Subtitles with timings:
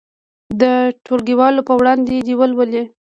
[0.61, 0.63] د
[1.05, 2.83] ټولګیوالو په وړاندې دې ولولي.